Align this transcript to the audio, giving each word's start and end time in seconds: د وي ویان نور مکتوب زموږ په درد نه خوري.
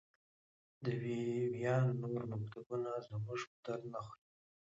د 0.83 0.85
وي 1.01 1.19
ویان 1.53 1.85
نور 2.01 2.21
مکتوب 2.31 2.69
زموږ 3.07 3.39
په 3.49 3.55
درد 3.65 3.83
نه 3.93 3.99
خوري. 4.05 4.27